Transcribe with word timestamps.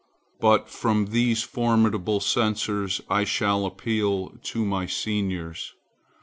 But 0.39 0.67
from 0.67 1.11
these 1.11 1.43
formidable 1.43 2.19
censors 2.21 3.01
I 3.07 3.23
shall 3.23 3.67
appeal 3.67 4.29
to 4.29 4.65
my 4.65 4.87
seniors. 4.87 5.75